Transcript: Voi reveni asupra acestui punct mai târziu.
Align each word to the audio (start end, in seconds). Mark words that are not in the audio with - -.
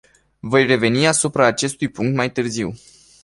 Voi 0.39 0.63
reveni 0.65 1.07
asupra 1.07 1.45
acestui 1.45 1.87
punct 1.89 2.15
mai 2.15 2.31
târziu. 2.31 2.73